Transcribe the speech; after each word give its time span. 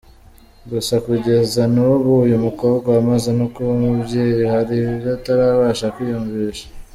Gusa 0.71 0.95
kugeza 1.05 1.61
n’ubu, 1.73 2.11
uyu 2.25 2.37
mukobwa 2.45 2.87
wamaze 2.95 3.29
no 3.39 3.45
kuba 3.53 3.69
umubyeyi 3.77 4.41
hari 4.53 4.73
ibyo 4.83 5.09
atarabasha 5.17 5.87
kwiyumvisha. 5.95 6.65